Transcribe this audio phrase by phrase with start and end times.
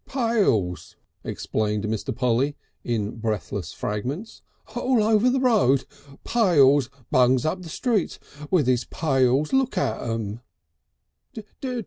[0.07, 2.11] "Pails," explained Mr.
[2.15, 4.41] Polly in breathless fragments.
[4.75, 5.85] "All over the road.
[6.23, 6.89] Pails.
[7.11, 8.17] Bungs up the street
[8.49, 9.53] with his pails.
[9.53, 10.41] Look at them!"